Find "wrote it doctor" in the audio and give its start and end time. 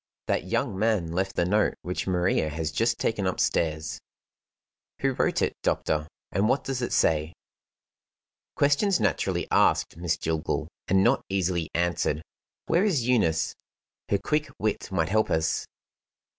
5.13-6.07